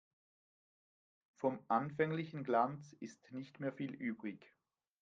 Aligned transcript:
Vom 1.35 1.59
anfänglichen 1.67 2.43
Glanz 2.43 2.93
ist 2.93 3.31
nicht 3.31 3.59
mehr 3.59 3.71
viel 3.71 3.93
übrig. 3.93 4.51